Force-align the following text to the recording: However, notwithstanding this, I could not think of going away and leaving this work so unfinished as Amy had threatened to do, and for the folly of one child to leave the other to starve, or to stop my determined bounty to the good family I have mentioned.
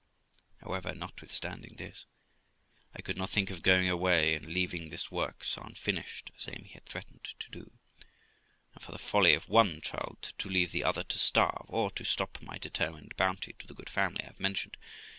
However, 0.61 0.95
notwithstanding 0.95 1.75
this, 1.77 2.05
I 2.95 3.03
could 3.03 3.17
not 3.17 3.29
think 3.29 3.51
of 3.51 3.61
going 3.61 3.87
away 3.87 4.33
and 4.33 4.47
leaving 4.47 4.89
this 4.89 5.11
work 5.11 5.43
so 5.43 5.61
unfinished 5.61 6.31
as 6.35 6.47
Amy 6.47 6.69
had 6.69 6.87
threatened 6.87 7.23
to 7.37 7.51
do, 7.51 7.71
and 8.73 8.83
for 8.83 8.93
the 8.93 8.97
folly 8.97 9.35
of 9.35 9.47
one 9.47 9.79
child 9.81 10.33
to 10.39 10.49
leave 10.49 10.71
the 10.71 10.83
other 10.83 11.03
to 11.03 11.19
starve, 11.19 11.67
or 11.69 11.91
to 11.91 12.03
stop 12.03 12.41
my 12.41 12.57
determined 12.57 13.15
bounty 13.15 13.53
to 13.59 13.67
the 13.67 13.75
good 13.75 13.91
family 13.91 14.23
I 14.23 14.29
have 14.29 14.39
mentioned. 14.39 14.75